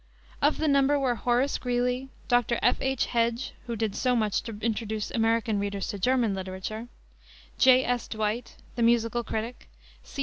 [0.41, 2.57] Of the number were Horace Greeley, Dr.
[2.63, 2.77] F.
[2.81, 3.05] H.
[3.05, 6.87] Hedge who did so much to introduce American readers to German literature
[7.59, 7.85] J.
[7.85, 8.07] S.
[8.07, 9.69] Dwight, the musical critic,
[10.01, 10.19] C.